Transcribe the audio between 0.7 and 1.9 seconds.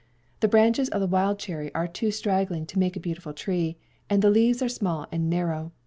of the wild cherry are